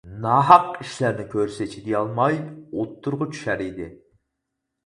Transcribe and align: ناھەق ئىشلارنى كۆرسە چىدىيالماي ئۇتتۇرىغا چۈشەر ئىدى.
ناھەق 0.21 0.63
ئىشلارنى 0.85 1.25
كۆرسە 1.33 1.67
چىدىيالماي 1.75 2.39
ئۇتتۇرىغا 2.47 3.31
چۈشەر 3.37 3.63
ئىدى. 3.67 3.91